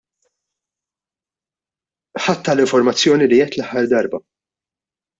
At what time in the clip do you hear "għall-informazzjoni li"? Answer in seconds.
2.57-3.41